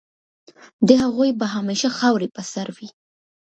د 0.87 0.89
هغوی 1.03 1.31
به 1.39 1.45
همېشه 1.55 1.89
خاوري 1.97 2.29
په 2.35 2.41
سر 2.51 2.67
وي 2.77 2.87